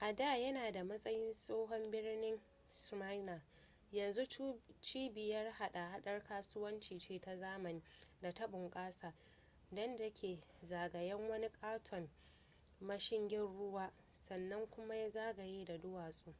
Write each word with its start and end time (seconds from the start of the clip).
a 0.00 0.12
da 0.12 0.34
yana 0.36 0.60
a 0.80 0.84
matsayin 0.84 1.32
tsohon 1.32 1.90
birnin 1.90 2.40
smyrna 2.70 3.42
yanzu 3.92 4.26
cibiyar 4.80 5.50
hada-hadar 5.52 6.22
kasuwanci 6.22 6.98
ce 6.98 7.20
ta 7.20 7.36
zamani 7.36 7.82
da 8.22 8.32
ta 8.32 8.46
bnƙasa 8.46 9.14
da 9.70 9.96
ta 9.96 10.12
ke 10.12 10.38
zagayen 10.62 11.28
wani 11.28 11.48
ƙaton 11.52 12.08
mashigin 12.80 13.28
ruwa 13.58 13.92
sannan 14.12 14.66
kuma 14.70 14.94
yana 14.94 15.10
zagaye 15.10 15.64
da 15.64 15.78
duwatsu 15.82 16.34